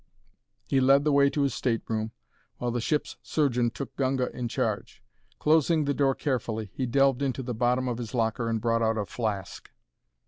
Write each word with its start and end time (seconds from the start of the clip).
He 0.65 0.79
led 0.81 1.03
the 1.03 1.11
way 1.11 1.29
to 1.29 1.43
his 1.43 1.53
stateroom, 1.53 2.09
while 2.57 2.71
the 2.71 2.81
ship's 2.81 3.17
surgeon 3.21 3.69
took 3.69 3.95
Gunga 3.97 4.35
in 4.35 4.47
charge. 4.47 5.03
Closing 5.37 5.85
the 5.85 5.93
door 5.93 6.15
carefully, 6.15 6.71
he 6.73 6.87
delved 6.87 7.21
into 7.21 7.43
the 7.43 7.53
bottom 7.53 7.87
of 7.87 7.99
his 7.99 8.15
locker 8.15 8.49
and 8.49 8.59
brought 8.59 8.81
out 8.81 8.97
a 8.97 9.05
flask. 9.05 9.69